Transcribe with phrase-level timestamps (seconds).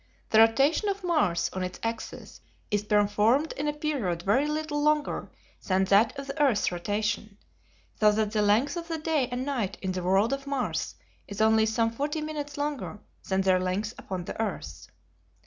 [0.31, 5.29] The rotation of Mars on its axis is performed in a period very little longer
[5.67, 7.37] than that of the earth's rotation,
[7.99, 10.95] so that the length of the day and night in the world of Mars
[11.27, 12.97] is only some forty minutes longer
[13.29, 14.87] than their length upon the earth.